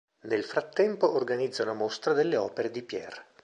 Nel 0.21 0.43
frattempo, 0.43 1.11
organizza 1.13 1.61
una 1.61 1.73
mostra 1.75 2.13
delle 2.13 2.35
opere 2.35 2.71
di 2.71 2.81
Pierre. 2.81 3.23